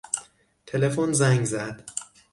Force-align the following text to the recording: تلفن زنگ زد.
تلفن 0.65 1.11
زنگ 1.13 1.45
زد. 1.45 1.83